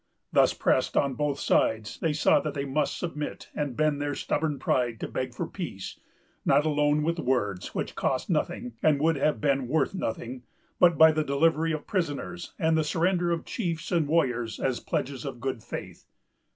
[0.33, 4.57] Thus pressed on both sides, they saw that they must submit, and bend their stubborn
[4.57, 5.99] pride to beg for peace;
[6.43, 10.41] not alone with words, which cost nothing, and would have been worth nothing,
[10.79, 15.23] but by the delivery of prisoners, and the surrender of chiefs and warriors as pledges
[15.23, 16.07] of good faith.